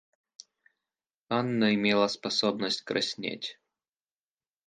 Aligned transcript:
Анна 1.29 1.75
имела 1.75 2.07
способность 2.07 2.81
краснеть. 2.81 3.59